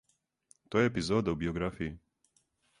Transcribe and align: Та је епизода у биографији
Та 0.75 0.81
је 0.85 0.89
епизода 0.93 1.37
у 1.37 1.41
биографији 1.45 1.95